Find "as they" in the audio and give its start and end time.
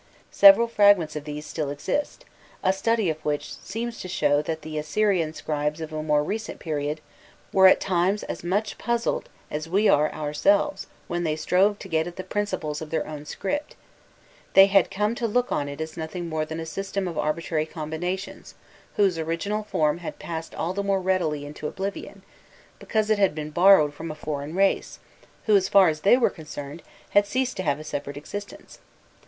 25.89-26.17